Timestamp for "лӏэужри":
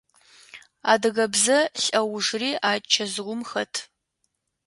1.83-2.51